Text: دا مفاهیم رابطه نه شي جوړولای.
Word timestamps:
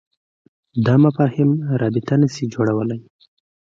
دا 0.85 0.95
مفاهیم 1.05 1.49
رابطه 1.81 2.15
نه 2.21 2.27
شي 2.33 2.45
جوړولای. 2.53 3.01